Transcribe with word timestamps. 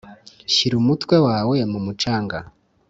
shyira 0.53 0.75
umutwe 0.81 1.15
wawe 1.27 1.55
mu 1.71 1.79
mucanga 1.85 2.37